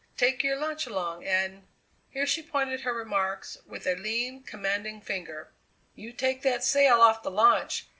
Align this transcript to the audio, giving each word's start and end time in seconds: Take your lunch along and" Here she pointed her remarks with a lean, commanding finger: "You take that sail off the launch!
Take 0.17 0.41
your 0.43 0.55
lunch 0.57 0.87
along 0.87 1.25
and" 1.25 1.67
Here 2.09 2.25
she 2.25 2.41
pointed 2.41 2.81
her 2.81 2.91
remarks 2.91 3.59
with 3.67 3.85
a 3.85 3.93
lean, 3.93 4.41
commanding 4.41 4.99
finger: 4.99 5.51
"You 5.93 6.11
take 6.11 6.41
that 6.41 6.63
sail 6.63 7.01
off 7.01 7.21
the 7.21 7.29
launch! 7.29 7.85